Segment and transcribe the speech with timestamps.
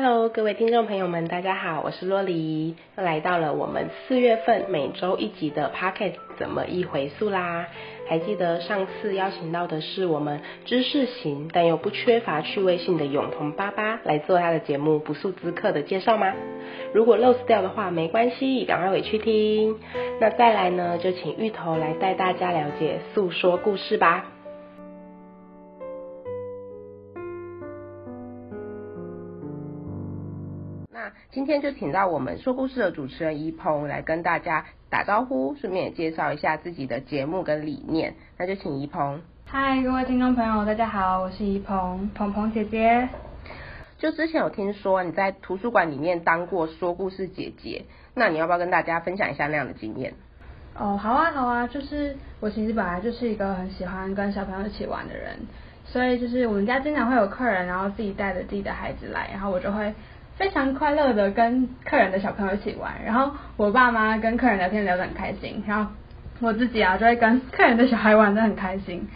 [0.00, 7.66] Hello，各位听众朋友们，大家好，我是洛黎，又来到了我们四月份每周一集的 Pocket 怎么一回溯啦。
[8.08, 16.32] 还记得上次邀请到的是我们知识型但又不缺乏趣味性的永同爸爸来做他的节目不速之客的介绍吗？
[16.94, 19.74] 如果漏掉的话没关系，赶快回去听。
[20.20, 24.26] 那再来呢，就请芋头来带大家了解诉说故事吧。
[31.30, 34.64] 今天就请到我们说故事的主持人一鹏来跟大家。
[34.90, 38.14] 打招呼，顺便也介绍一下自己的节目跟理念。
[38.38, 39.20] 那就请怡鹏。
[39.44, 43.10] 嗨，各位听众朋友，大家好，我是怡鹏，鹏鹏姐姐。
[43.98, 47.84] 就之前有听说你在图书馆里面当过说故事姐姐，
[48.14, 50.14] 那你要不要跟大家分享一下那样的经验？
[50.74, 55.36] 哦，好啊，好啊，就是我其实本来就是一个很喜欢跟小朋友一起玩的人，
[55.84, 59.92] 所以就是我们家经常会有客人，然后自己带着自己的孩子来，然后我就会。
[60.38, 65.90] 非常快乐的跟客人的小朋友一起玩，然后我爸妈跟客人聊天聊得很开心，然后
[66.38, 69.08] 我自己啊就会跟客人的小孩玩得很开心。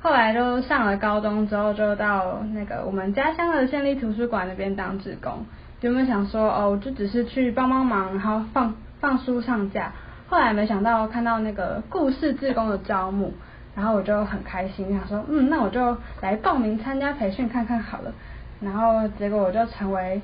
[0.00, 5.44] 后来就上了高中之后，就到那个我们家乡的县立图书馆那边当志工。
[5.80, 9.92] 原本想说哦，就只是去帮帮忙，然后放放书上架。
[10.28, 13.34] 后来没想到看到那个故事志工的招募，
[13.74, 18.12] 然后我就很开心，想说嗯，那我就来报名参加培训看看好了。
[18.60, 20.22] 然后结果我就成为。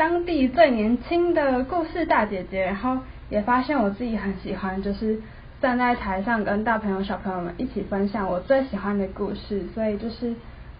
[0.00, 2.96] 当地最年轻的故事大姐姐，然后
[3.28, 5.20] 也发现我自己很喜欢，就是
[5.60, 10.34] 站在台上跟大朋友小朋友们一起分享我最喜欢的故事，所以就是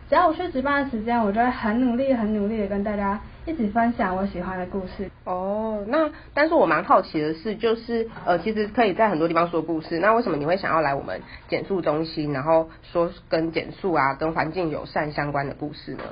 [0.08, 5.10] 只要我去值班的时间，我就会很努力、很努力的跟大家一起分享我喜欢的故事。
[5.24, 16.04] 哦，那但是我蛮好奇的是，就是呃，其实可以在很多地方说故事，那为什么你会想要来我们减速中心，然后说跟减速啊、跟环境友善相关的故事呢？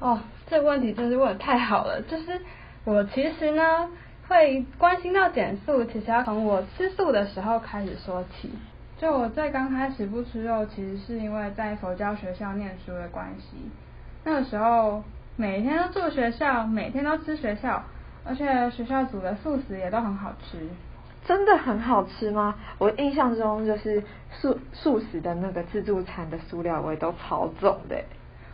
[0.00, 2.00] 哦，这个问题真是问的太好了。
[2.02, 2.40] 就是
[2.84, 3.88] 我其实呢，
[4.28, 8.50] 会关心到减速，其实要从我吃素的时候开始说起。
[8.96, 13.56] 就我在刚开始不吃肉，其实是因为在佛教学校念书的关系。
[14.24, 15.02] 那个时候
[15.36, 17.82] 每天都住学校，每天都吃学校，
[18.24, 20.68] 而且学校煮的素食也都很好吃。
[21.24, 22.54] 真的很好吃吗？
[22.78, 28.02] 我印象中就是素素食的那个自助餐的塑料味都超重的。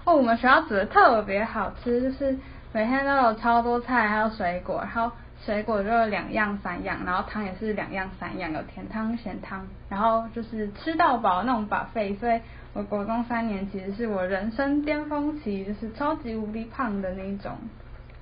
[0.06, 2.36] 哦，我们学校煮的特别好吃，就是
[2.72, 5.10] 每天都有超多菜，还有水果，然后
[5.46, 12.38] 水果就两样三样，然后汤也是两样三样，有甜汤咸汤，然后就是吃到饱那种饱费，所以
[12.74, 17.52] 我国中三年其实是我人生巅峰期，就是超级无敌胖的那种。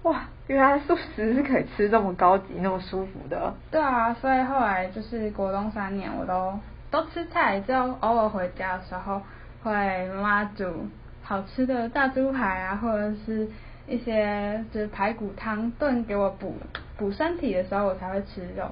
[0.02, 3.54] 哇，原来素食是可以吃这么高级、那么舒服的。
[3.72, 6.60] 对啊，所以后来就是国中三年我都
[6.92, 9.20] 都吃菜，就偶尔回家的时候
[9.64, 9.72] 会
[10.14, 10.88] 妈妈煮。
[11.22, 13.48] 好吃的大猪排啊，或者是
[13.86, 16.54] 一些就是排骨汤炖给我补
[16.96, 18.66] 补身体的时候，我才会吃肉。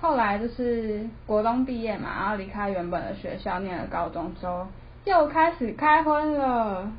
[0.00, 4.66] 后来就是国中毕业嘛，然后离开原本的学校，念了高中之后，
[5.04, 6.90] 又开始开荤了。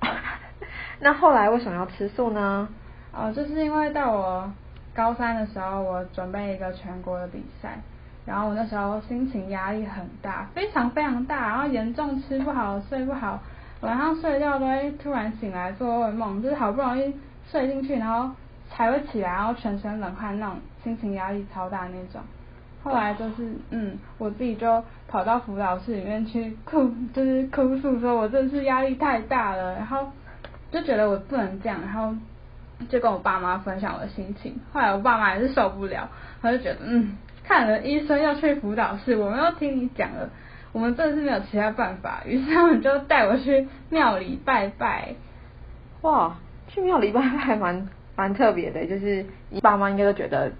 [1.00, 2.68] 那后来为什么要吃素呢？
[3.12, 4.52] 哦，就是因为到我
[4.94, 7.78] 高三的时候，我准备一个全国的比赛，
[8.26, 13.40] 然后我那时候心情压力很大，非常非常大，然后严重吃不好，睡不好。
[13.84, 17.14] 晚上睡觉都会突然醒来做噩梦，就是好不容易
[17.50, 18.34] 睡进去，然后
[18.70, 22.20] 才会起来，然后全身冷汗那种，心情压力超大那种。
[22.82, 30.10] 后来就是嗯，我自己就跑到辅导室里面去哭，就是哭诉说我真的是压力太大了，然后
[30.70, 32.14] 就觉得我不能这样，然后
[32.88, 34.58] 就跟我爸妈分享我的心情。
[34.72, 36.08] 后来我爸妈还是受不了，
[36.42, 40.28] 他就觉得嗯，看了医生要去辅导室，我们又听你讲了。
[40.74, 45.14] 我们真的是没有其他办法，于是他们就带我去庙里拜拜。
[46.02, 46.34] 哇，
[46.66, 50.50] 去庙里拜拜蛮 蛮特别的，就是你爸妈应该都觉得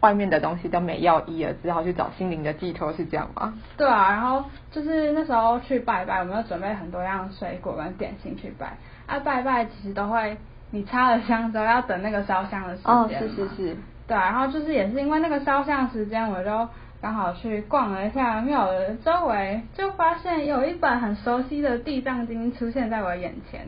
[0.00, 3.54] 外面的东西都没药医了，只好去找心灵的寄托，是这样吗？
[3.78, 8.76] 对啊，然后就是那时候去拜拜，我们要准备很多样水果跟点心去拜。
[9.06, 10.36] 啊，拜拜其实都会，
[10.70, 13.76] 你插了香之后要等那个烧香的时间哦，是是是。
[14.06, 16.68] 对啊，然后就是也是因为那个烧香时间，我就。
[17.00, 23.66] 刚好去逛了一下庙的周围，就发现有一本很熟悉的《地藏经》出现在我眼前。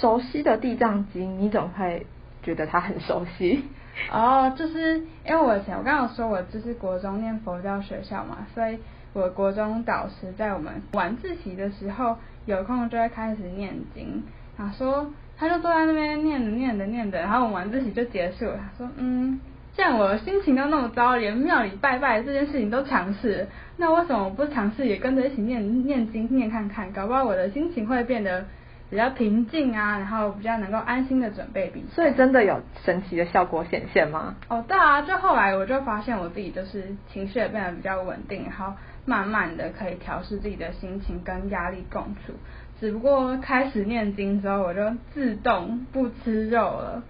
[0.00, 2.06] 熟悉的《地藏经》，你怎么会
[2.42, 3.64] 觉得它很熟悉？
[4.12, 8.78] 哦，就是因为我以前我刚刚说我就是国中念佛教学校嘛，所以
[9.12, 12.16] 我国中导师在我们晚自习的时候
[12.46, 14.22] 有空就会开始念经，
[14.56, 18.56] 他说他就坐在那边念着念着念着，然后我们晚自习就结束了。
[18.56, 19.40] 他说嗯。
[19.78, 23.46] 像我心情都那么糟，连庙里拜拜这件事情都尝试，
[23.76, 26.92] 那为什么不尝试也跟着一起念念经念看看？
[26.92, 28.44] 搞不好我的心情会变得
[28.90, 31.86] 比较平静啊，然后比较能够安心的准备比赛。
[31.94, 34.34] 所以真的有神奇的效果显现吗？
[34.48, 42.32] 哦，对啊，就后来我就发现我自己就是情绪也变得比较稳定，然后慢慢的可以调试自己的心情跟压力共处。
[42.80, 47.04] 只不过开始念经之后，我就自动不吃肉了。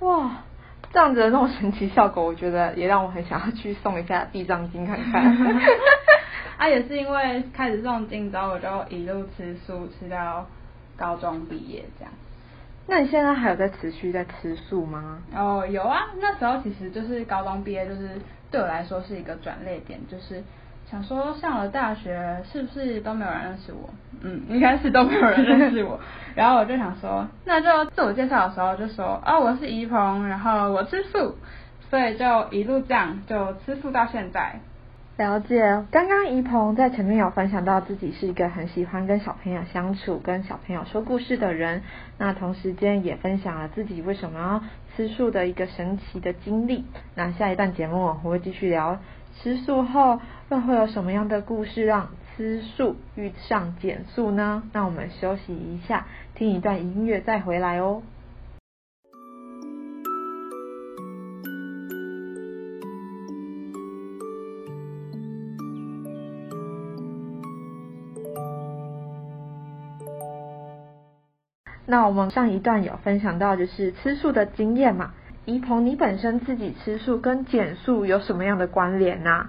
[0.00, 0.44] 哇，
[0.92, 5.22] 这样子的那种神奇效果，我觉得也让我很想要去送一下地藏经看看。
[6.58, 10.46] 啊，也是因为开始送经之后，我就一路吃素吃到
[10.96, 12.12] 高中毕业这样。
[12.86, 15.22] 那你现在还有在持续在吃素吗？
[15.34, 18.20] 哦，有啊，那时候其实就是高中毕业，就是
[18.50, 20.42] 对我来说是一个转捩点，就是
[20.90, 23.88] 想说上了大学是不是都没有人认识我？
[24.22, 26.00] 嗯，应该是都没有人认识我。
[26.34, 31.36] 然后我就想说，那就自我介绍的时候就说啊，我是怡鹏，然后我吃素，
[31.88, 34.58] 所以就一路这样就吃素到现在。
[35.16, 41.82] 了解，刚刚怡鹏在前面有分享到自己是一个很喜欢跟小朋友相处、跟小朋友说故事的人，
[42.18, 44.62] 那同时间也分享了自己为什么要
[44.96, 46.84] 吃素的一个神奇的经历。
[47.14, 48.98] 那下一段节目我会继续聊
[49.36, 54.62] 吃素后又会有什么样的故事让吃素遇上减素呢？
[54.72, 58.02] 那我们休息一下，听一段音乐再回来哦。
[71.86, 75.12] 那我们上一段有分享到就是吃素的经验嘛，
[75.46, 79.46] 怡鹏，你本身自己吃素跟减素有什么样的关联呢？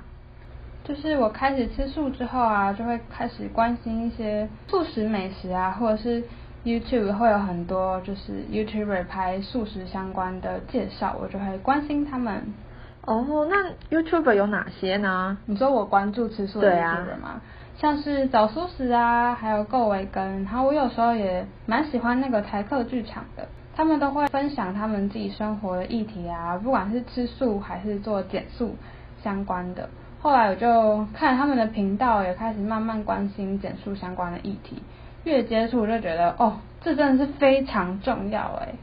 [0.84, 6.24] 就是我开始吃素之后啊，就会开始关心一些素食美食啊，或者是
[6.64, 12.54] YouTube 会有很多就是 YouTuber 拍素食相关的介绍，我就会关心他们。
[13.06, 15.38] 哦，那 YouTuber 有哪些呢？
[15.46, 17.42] 你说我关注吃素的 YouTuber 吗？
[17.78, 28.76] 像是早素食啊，还有够维根，然后我有时候也蛮喜欢那个台客剧场的，他们都会分享他们自己生活的议题啊，不管是吃素还是做减素
[29.24, 29.90] 相关的。
[30.22, 34.84] 后来我就看他们的频道，也开始慢慢关心减素相关的议题，
[35.24, 38.76] 越接触就觉得哦，这真的是非常重要哎。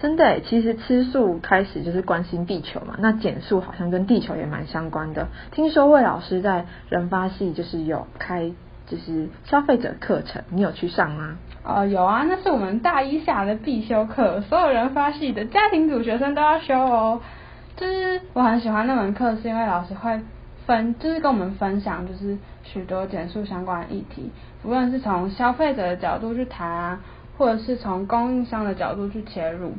[0.00, 5.28] 真的，其实吃素开始就是关心地球嘛，那减素好像跟地球也蛮相关的。
[5.52, 8.50] 听说魏老师在人发系就是有开
[8.86, 11.36] 就是消费者课程，你有去上吗？
[11.62, 17.20] 呃，有啊，那是我们大一下的必修课，所有人发系的家庭组学生都要修哦。
[17.76, 20.20] 就是我很喜欢那门课，是因为老师会
[20.66, 24.30] 分，就是跟我们分享，就是许多减素相关的议题，
[24.64, 27.00] 无论是从消费者的角度去谈啊，
[27.36, 29.74] 或者是从供应商的角度去切入。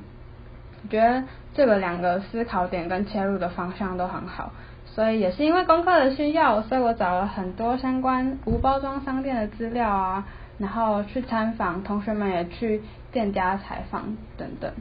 [0.84, 1.24] 我觉得
[1.54, 4.52] 这个两个思考点跟切入的方向都很好，
[4.94, 10.26] 所以也是因为功课的需要，所以我找了很多相关无包装商店的资料啊，
[10.58, 14.72] 然后去参访，同学们也去店家采访等等。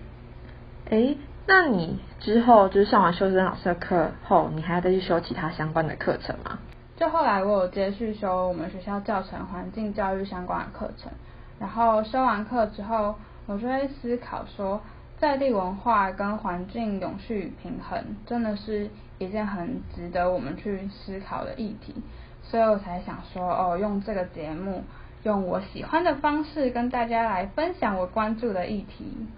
[0.87, 1.17] 诶，
[1.47, 6.59] 那你之后就是上完修真老师的课后，你还要再去修其他相关的课程吗？
[6.97, 11.13] 就后来我有接续修我们学校教程环境教育相关的课程，
[11.59, 13.15] 然后修完课之后，
[13.47, 14.81] 我就会思考说。
[15.21, 18.89] 在地文化跟环境永续平衡，真的是
[19.21, 21.95] 一件很值得我们去思考的议题，
[22.43, 24.83] 所以我才想说，哦，用这个节目，
[25.25, 29.29] 用我喜欢的方式跟大家来分享我关注的议题。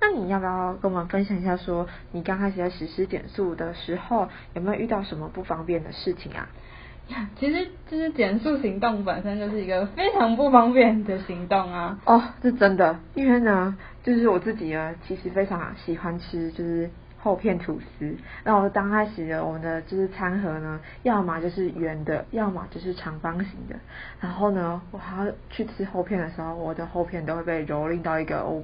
[0.00, 6.48] 那你要不要跟我们分享一下，说你刚开始在实施减速的时候，有没有遇到什么不方便的事情啊？
[7.38, 11.98] 其实，就是减速行动本身就是一个非常不方便的行动啊。
[12.06, 18.16] 哦，是真的，因为呢，就是我自己呢，其实非常喜欢吃就是厚片吐司。
[18.44, 23.76] 那我刚开始的我们的就是餐盒呢，要么就是圆的，要么就是长方形的。
[24.20, 28.62] 然后呢，我还要去吃厚片的时候，我的厚片都会被蹂躏到一个我。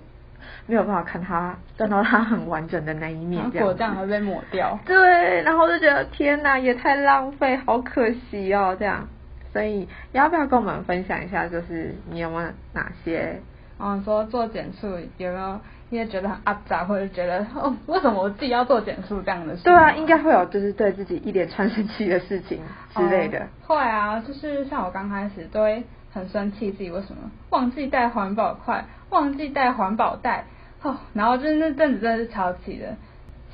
[0.66, 4.78] 没有办法看它，看到它很完整的那一面，果酱会被抹掉。
[4.84, 9.08] 对，然后就觉得天哪，也太浪费，好可惜哦，这样。
[9.54, 13.40] 所以要不要跟我们分享一下，就是你有没有哪些？
[13.78, 14.88] 嗯，说做减速
[15.18, 15.60] 有没有？
[15.90, 19.62] 因为觉得很阿杂，或者觉得 哦，为什么我自己要做减速这样的事？
[19.64, 22.60] 对啊，应该会有，就是对自己一连串生气的事情
[22.96, 23.46] 之类的。
[23.66, 30.46] 会啊，就是像我刚开始都会很生气，自己为什么忘记带环保筷，忘记带环保袋。
[30.82, 32.96] 哦，然后就是那阵子真的是超气的，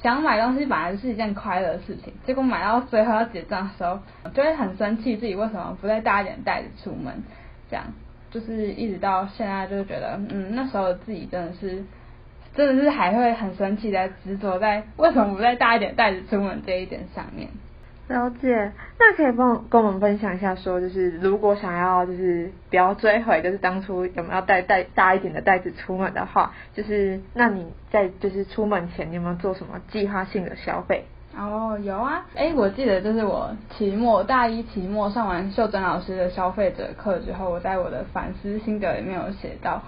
[0.03, 3.99] 想买东西本来是一件快乐的事情，结果买到最后要结账的时候，
[4.33, 7.23] 就会很生气自己为什么不再带一点袋子出门，
[7.69, 7.85] 这样
[8.31, 11.85] 就是一直到现在就觉得，嗯，那时候自己真的是，
[12.55, 17.49] 真的是还会很生气在执着在为什么不再大一点袋子出门这一点上面。
[18.09, 31.05] 了解，那可以帮跟我们分享一下，说就是如果想要就是不要追回，就是当初有没有带带大一点的袋子出门的话，就是那你在就是出门前你有没有做什么计划性的消费？
[31.37, 39.83] 哦，有啊，哎，我记得就是我期末大一期末上完秀珍老师的消费者课之后，我在我的反思心得里面有写到，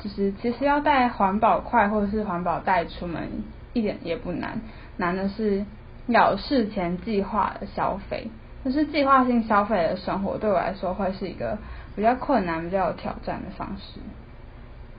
[0.00, 3.28] 就是其实要带环保筷或者是环保袋出门
[3.72, 4.60] 一点也不难，
[4.96, 5.64] 难的是。
[6.10, 8.28] 要事前计划的消费，
[8.64, 11.58] 就是计划性消费的生活，对我来说会是一个
[11.94, 14.00] 比较困难、比较有挑战的方式。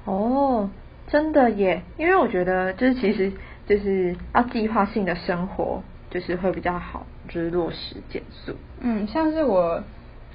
[0.06, 0.70] 哦，
[1.08, 3.34] 真的耶，因为我觉得就是其实
[3.70, 8.54] 就是要计划性的生活，就是会比较好，就是落实减速。
[8.82, 9.82] 嗯，像是我。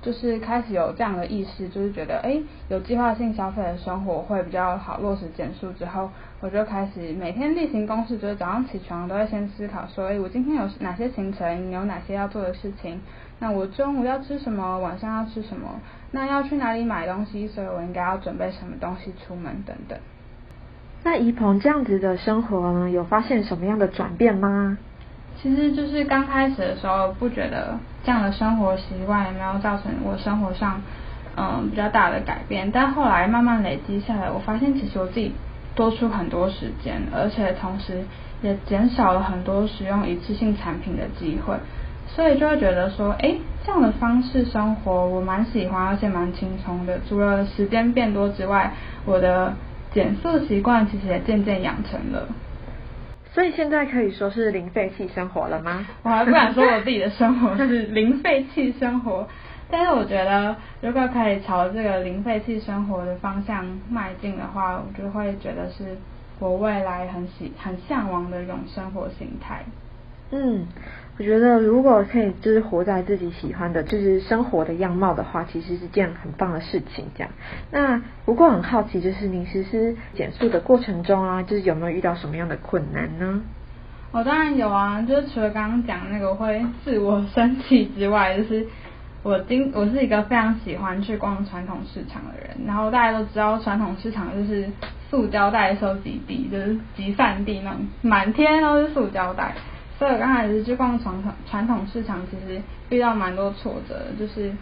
[0.02, 2.38] 就是开始有这样的意识，就是觉得哎，
[2.68, 6.10] 有计划性消费的生活会比较好落实减速之后，
[6.40, 13.00] 我就开始每天例行公事，就是早上起床都会先思考说，哎，我今天有哪些行程，有哪些要做的事情，
[13.38, 19.98] 那我中午要吃什么，晚上要吃什么，那要去哪里买东西，所以我应该要准备什么东西出门等等。
[21.04, 24.78] 那怡鹏这样子的生活呢，有发现什么样的转变吗？
[25.40, 30.80] 其实就是刚开始的时候不觉得这样的生活习惯有没有造成我生活上
[31.36, 35.32] 嗯比较大的改变，但后来慢慢累积下来，我发现其实我自己
[35.74, 38.04] 多出很多时间，而且同时
[38.40, 41.54] 也减少了很多使用一次性产品的机会，
[42.06, 43.34] 所以就会觉得说，哎，
[43.66, 46.98] 这样的方式生活我蛮喜欢，而且蛮轻松的。
[47.06, 48.72] 除了时间变多之外，
[49.04, 49.52] 我的
[49.94, 52.28] 减速习惯其实也渐渐养成了。
[53.32, 55.86] 所以现在可以说是零废弃生活了吗？
[56.02, 59.26] 我还不敢说我自己的生活是零废弃生活，
[59.70, 65.96] 但是我觉得如果可以朝这个零废弃生活的方向迈进的话，我就会觉得是
[66.38, 69.64] 我未来很喜很向往的一种生活形态。
[70.30, 70.66] 嗯。
[71.16, 77.06] 我觉得如果可以就是活在自己喜欢的，就是生活的样貌的话，其实是件很棒的事情。
[77.16, 77.30] 这样，
[77.70, 83.42] 那不过很好奇，就是你实施减速的过程中啊，就是有没有遇到什么样的困难呢？
[84.10, 88.66] 我当然有啊，就是除了刚刚讲那个会自我生气之外，就是
[89.22, 94.68] 我今我是一个非常喜欢去逛传统市场的人，然后大家都知道传统市场就是
[95.10, 99.54] 塑胶袋收集地，就是集散地那种，满天都是塑胶袋。
[99.98, 102.60] 所以我刚开始去逛传统传统市场，其实
[102.90, 104.06] 遇到蛮多挫折的。
[104.18, 104.52] 就是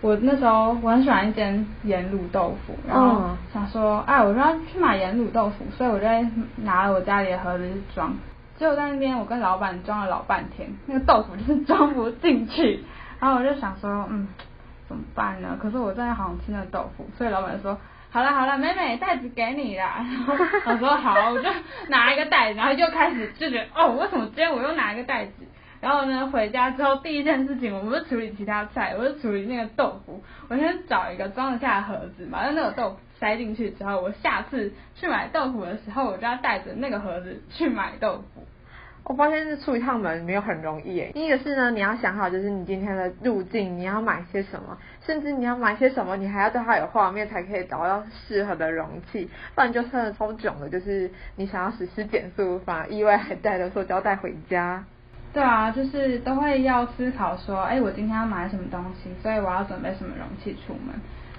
[0.00, 6.06] 我那时候我很喜欢一间盐卤豆腐，然后想说，哎，我说要去买盐卤豆腐，所以我就
[6.56, 8.14] 拿了我家里的盒子去装。
[8.56, 12.82] 结果在那边我跟老板装了老半天，那个豆腐就是 装不进去。
[13.20, 14.26] 然后我就想说，嗯，
[14.88, 15.58] 怎么办呢？
[15.60, 17.76] 可是我真的好想吃那个豆腐，所以老板就说。
[18.16, 20.02] 好了好了，美美袋子给你啦。
[20.64, 21.50] 我说好，我就
[21.88, 25.32] 拿一个袋子，然后就开始就觉得哦，为什么今天我又拿一个袋子？
[25.82, 30.24] 然后呢，回家之后第一件事情，我不是处理其他菜，我是处理那个豆腐。
[30.48, 38.46] 我先找一个装得下的盒子，把那个豆腐塞进去之后，我下次去买豆腐的时候，我就要带着那个盒子去买豆腐。
[39.08, 41.12] 我发现是出一趟门没有很容易诶。
[41.14, 54.84] 第一个是呢，你要想好就是你今天的路径，你要买些什么，甚至你要买些什么，你还要对它有画面才可以找到适合的容器，不然就算的超囧的，就是你想要实施减速，反而意外还带了塑胶袋回家。
[55.32, 60.92] 对啊，就是都会要思考说，哎，我今天要买什么东西，所以我要准备什么容器出门。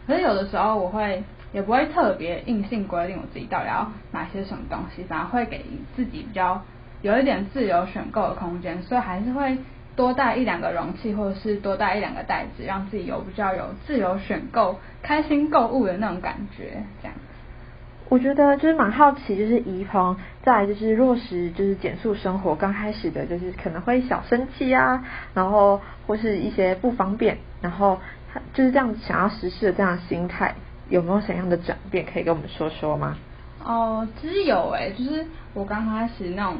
[0.08, 1.22] 可是有的时候我会
[1.52, 5.66] 也不会特别硬性规定我自己到底要买些什么东西，反而会给
[5.98, 6.64] 自己比较。
[7.02, 9.58] 有一点自由选购的空间，所以还是会
[9.96, 16.84] 多带一两个容器，或者是多带一两个袋子，让自己有比较有自由选购、开心购物的那种感觉。
[17.02, 17.16] 这样，
[18.10, 28.00] 我觉得就是蛮好奇，就是怡鹏在就是落实就是减速生活刚开始的，就是可能会小生气啊，然后或是一些不方便，然后
[28.34, 30.56] 他就是这样想要实施的这样的心态，
[30.90, 33.18] 有没有怎样的转变可以跟我们说说吗？
[33.64, 36.58] 哦，其实有诶，就是我刚开始那种。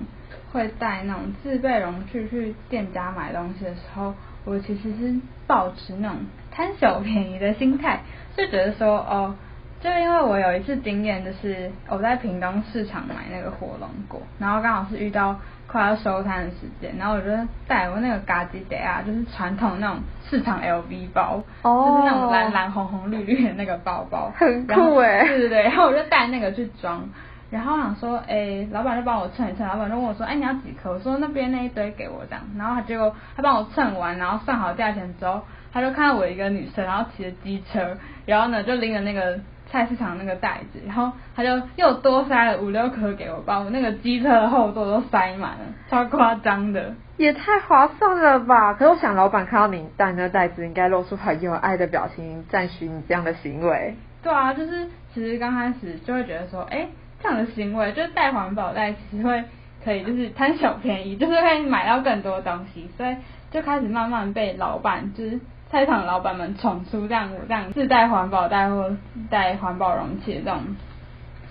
[0.52, 4.14] 会带那种自备容器去店家买东西的时候，
[4.46, 6.18] 我其实是保持那种
[6.52, 8.00] 贪小便宜的心态，
[8.36, 9.36] 就觉得说哦，
[9.82, 17.28] 就因为我有一次经验，就是我在屏东市场买那个火龙果，然后刚好是遇到快要收摊的时间，然后我就
[17.68, 19.98] 带我那个嘎吉德啊，就是传统那种
[20.30, 27.08] 市场 LV 包，就是那种蓝蓝红红绿绿的那个包包，很酷哎，对对对，然后我就带那个去装。
[27.50, 30.92] 然后想说，哎，老板就帮我称一称，老板就问我说，哎，你要几颗？
[30.92, 32.44] 我说那边那一堆给我这样。
[32.58, 39.40] 然后他结果他帮我称完，然后算好价钱之后，他就看到我一个女生，然后骑着机车，然后呢就拎着那个
[39.70, 46.94] 菜市场那个袋子，然后他就又多塞了五六颗给我，把我那个机车的后座都塞满了，超夸张的。
[47.18, 48.76] 也太划算了吧！
[48.76, 53.96] 可是我想，老板看到你带那袋子，应该露出很有爱的表情，赞许你这样的行为。
[54.22, 56.88] 对啊，就是其实刚开始就会觉得说，哎，
[57.22, 59.44] 这样的行为就是带环保袋，其实会
[59.84, 63.16] 可以就是贪小便宜，就是会买到更多东西，所以
[63.52, 68.96] 就开始慢慢被老板就是菜场老板们宠出这样我这样自带环保袋或
[69.30, 70.76] 带环保容器的这种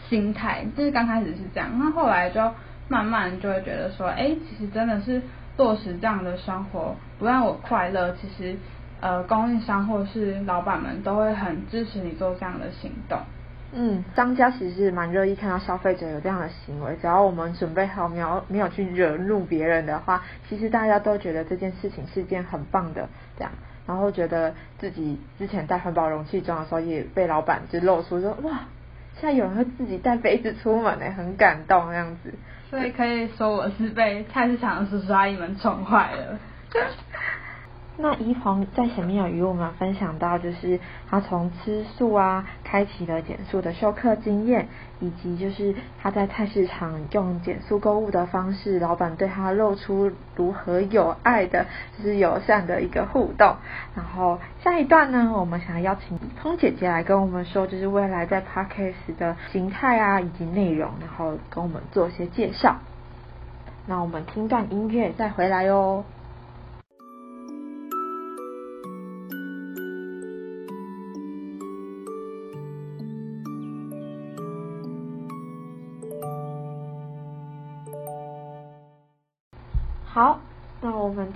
[0.08, 2.40] 心态，就是刚开始是这样，那后来就
[2.88, 5.22] 慢慢就会觉得说，哎，其实真的是。
[5.58, 8.54] 落实这样的生活，不让我快乐，其实
[9.00, 13.18] 呃，供应商或是老板们都会很支持你做这样的行动。
[13.72, 23.52] 嗯，商家其实是蛮乐意看到消费者有这样的行为，只要我们准备好，没有没有去惹怒别人的话，其实大家都觉得这件事情是件很棒的，这样，
[23.86, 28.60] 然后觉得自己之前带环保容器装的时候，也被老板就露出说哇，
[29.14, 32.32] 现在有人会自己带杯子出门呢，很感动那样子。
[32.70, 36.38] 所以可以说我是被菜市场的叔叔阿姨们宠坏了。
[37.98, 44.68] 那怡鹏在前面有与我们分享到，就是他从吃素啊，开启了减速的授课经验，
[45.00, 51.64] 以及就是他在菜市场用减速购物的方式，老板对他露出如何有爱的，
[51.96, 53.56] 就是友善的一个互动。
[53.94, 62.76] 然后下一段呢，我们想要邀请怡鹏姐姐来跟我们说，就是未来在 Podcast 的形态啊，以及内容，然后跟我们做些介绍。
[63.86, 66.04] 那我们听段音乐再回来哦。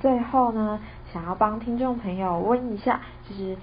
[0.00, 0.80] 最后呢，
[1.12, 3.56] 想要帮听众朋友问一下，就是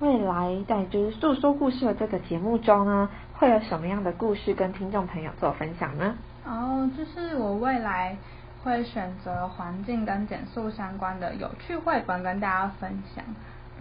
[0.00, 6.14] 未来在就是诉说故事的这个节目中呢，会有什么样的故事跟听众朋友做分享呢？
[6.44, 8.16] 哦，就是我未来
[8.64, 13.24] 会选择环境跟减速相关的有趣绘本跟大家分享。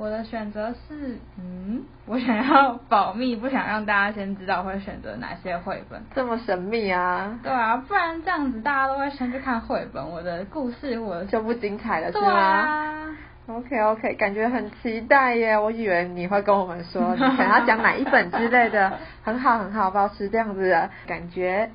[0.01, 6.01] 我的选择是，嗯，我想要 保密，不想让大家先知道会选择哪些绘本。
[6.15, 7.37] 这么神秘啊？
[7.43, 13.15] 对啊，不然这样子大家都会先去看绘本，我的故事我就不精彩了，是吗？
[13.45, 15.55] OK OK，感觉很期待耶！
[15.55, 21.69] 我以为你会跟我们说，你想要讲哪一本之类的， 很好很好，保持这样子的感觉。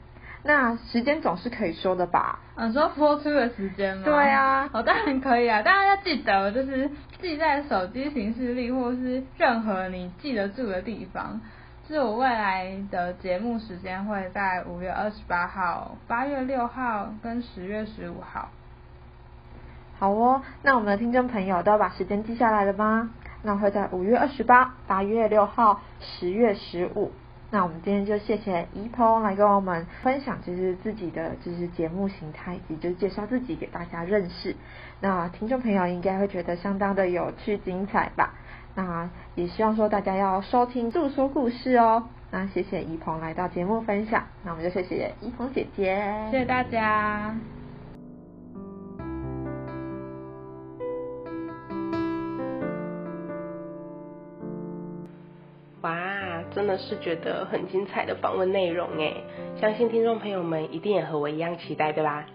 [0.46, 2.38] 那时间总是可以说的吧？
[2.54, 4.04] 嗯，说播出的时间吗？
[4.04, 11.40] 对啊，哦，当然可以啊，大家要记得，就是记在手机形式里，或是任何你记得住的地方。
[11.88, 18.48] 是我未来的节目时间会在五月二十八号、八月六号跟十月十五号。
[19.98, 23.10] 好哦，那我们的听众朋友都要把时间记下来了吗？
[23.42, 27.12] 那会在五月二十八、八月六号、十月十五。
[27.50, 34.56] 那我们今天就谢谢怡鹏来跟我们分享，就是自己的就是节目形态，以及就是介绍自己给大家认识。
[35.00, 38.34] 那听众朋友应该会觉得相当的有趣精彩吧？
[38.74, 42.08] 那也希望说大家要收听诉说故事哦。
[42.32, 47.34] 那谢谢怡鹏来到节目分享，那我们就谢谢怡鹏姐姐，谢谢大家。
[56.66, 59.14] 真的是觉得很精彩的访问内容哎，
[59.60, 62.26] 相信听众朋友们一定也和我一样期待，对吧？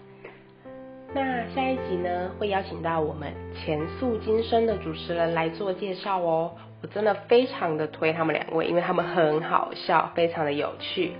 [1.14, 6.52] 那下一集呢，会邀请到我们前素今生的主持人来做介绍哦。
[6.80, 11.12] 我真的非常的推他们两位，因为他们很好笑，非常的有趣。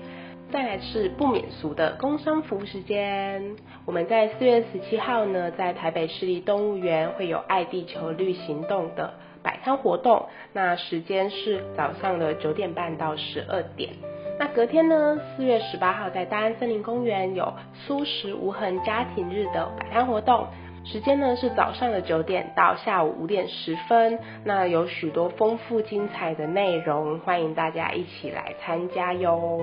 [0.51, 9.13] 再来是不免俗的工商服务时间，我们在四月十七号呢，在台北市立动物园会有爱地球绿行动的。
[9.43, 13.91] 摆摊活动，那时间是早上的九点半到十二点。
[14.39, 17.53] 那隔天呢，四月十八号在大安森林公园有
[17.87, 20.47] 苏食无痕家庭日的摆摊活动，
[20.85, 24.19] 时间呢是早上的九点到下午五点十分。
[24.45, 29.61] 那有许多丰富精彩的内容，欢迎大家一起来参加哟。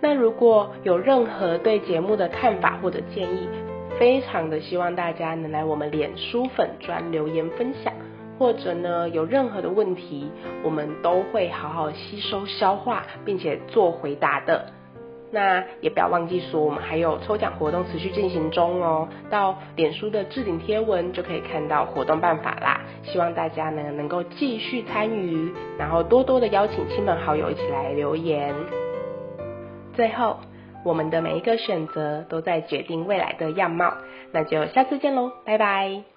[0.00, 3.48] 那如果有任何对节目的看法或者建议，
[3.98, 7.92] 非常的希望大家能来我们脸书粉专留言分享。
[8.38, 10.30] 或者呢，有任何的问题，
[10.62, 14.66] 我们都会好好吸收消化，并且做回答的。
[15.30, 19.08] 那也不要忘记说，我们还有抽奖活动持续进行中哦。
[19.28, 22.80] 到脸书的置顶贴文就可以看到活动办法啦。
[23.02, 28.54] 希望大家呢能够继续参与，然后多多的邀请亲朋好友一起来留言。
[29.94, 30.38] 最后，
[30.84, 33.92] 我们的每一个选择都在决定未来的样貌。
[34.30, 36.13] 那就下次见喽，拜拜。